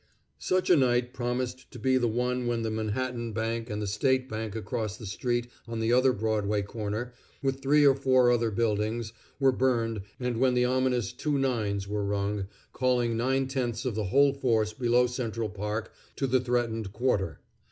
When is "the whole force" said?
13.93-14.73